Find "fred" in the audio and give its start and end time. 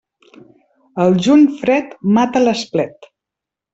1.59-1.93